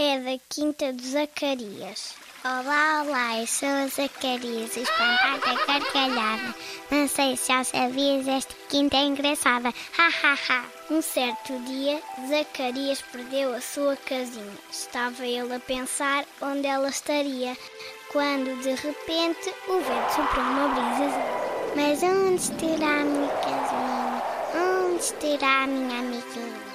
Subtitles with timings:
[0.00, 2.14] é da Quinta do Zacarias.
[2.44, 6.54] Olá, olá, eu sou o Zacarias, o espantado da gargalhada.
[6.88, 9.70] Não sei se já sabias, esta quinta é engraçada.
[9.98, 10.64] Ha, ha, ha.
[10.88, 14.56] Um certo dia, Zacarias perdeu a sua casinha.
[14.70, 17.56] Estava ele a pensar onde ela estaria,
[18.12, 21.18] quando de repente o vento soprou uma brisa.
[21.74, 24.22] Mas onde estará a minha casinha?
[24.54, 26.67] Onde estará a minha amiguinha?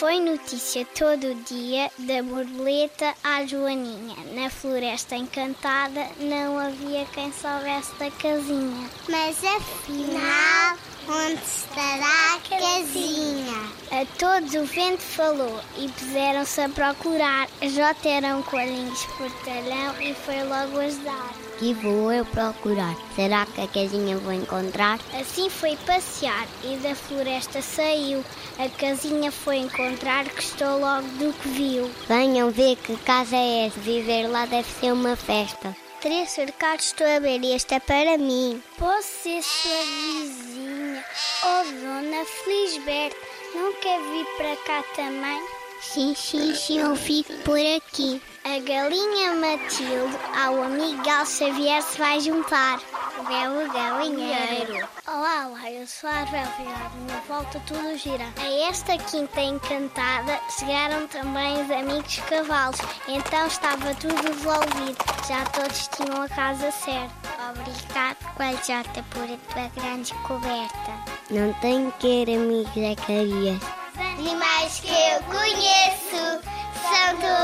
[0.00, 4.16] Foi notícia todo o dia da borboleta à Joaninha.
[4.32, 8.88] Na floresta encantada não havia quem soubesse da casinha.
[9.10, 13.79] Mas afinal, onde estará a casinha?
[13.92, 17.48] A todos o vento falou e puseram-se a procurar.
[17.60, 21.34] Jota era um coelhinho espertalhão e foi logo ajudar.
[21.60, 22.94] E vou eu procurar.
[23.16, 25.00] Será que a casinha vou encontrar?
[25.20, 28.24] Assim foi passear e da floresta saiu.
[28.60, 31.90] A casinha foi encontrar, gostou logo do que viu.
[32.08, 33.80] Venham ver que casa é essa.
[33.80, 35.76] Viver lá deve ser uma festa.
[36.00, 38.62] Três cercados estou a ver e este é para mim.
[38.78, 41.04] Posso ser sua vizinha?
[41.42, 43.16] Oh, dona Felisberto,
[43.54, 45.60] não quer vir para cá também?
[45.80, 48.20] Sim, sim, sim, eu fico por aqui.
[48.44, 52.78] A galinha Matilde ao amigo Gal Xavier se vai juntar.
[53.18, 54.88] O belo galinheiro.
[55.06, 56.96] Olá, olá, eu sou a Arbel Vilar.
[56.96, 58.26] minha volta tudo gira.
[58.40, 62.80] A esta quinta encantada chegaram também os amigos cavalos.
[63.08, 64.98] Então estava tudo resolvido.
[65.26, 67.30] Já todos tinham a casa certa.
[67.50, 71.19] Obrigado, Coelhota, por a tua grande descoberta.
[71.30, 73.62] Não tenho que ir, amigo Zacarias.
[73.96, 76.42] Animais que eu conheço
[76.82, 77.39] são todos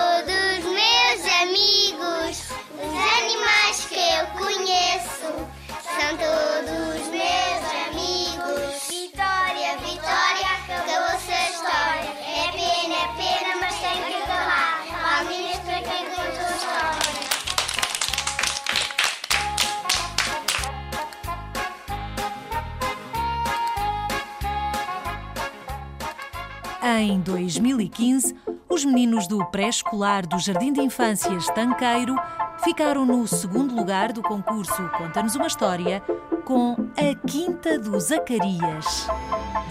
[26.83, 28.35] Em 2015,
[28.69, 32.15] os meninos do pré-escolar do Jardim de Infância Estanqueiro
[32.63, 36.03] ficaram no segundo lugar do concurso Conta-nos uma História
[36.45, 39.09] com a Quinta do Zacarias.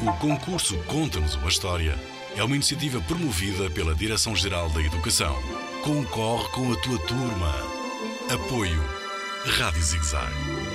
[0.01, 1.97] O concurso Conta-nos uma História
[2.35, 5.35] é uma iniciativa promovida pela Direção-Geral da Educação.
[5.83, 7.53] Concorre com a tua turma.
[8.29, 8.83] Apoio
[9.45, 10.74] Rádio Zigzag.